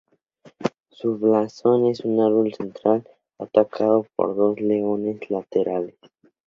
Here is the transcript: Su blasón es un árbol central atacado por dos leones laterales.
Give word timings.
Su 0.89 1.19
blasón 1.19 1.85
es 1.85 1.99
un 1.99 2.19
árbol 2.21 2.51
central 2.55 3.07
atacado 3.37 4.07
por 4.15 4.35
dos 4.35 4.59
leones 4.59 5.29
laterales. 5.29 5.93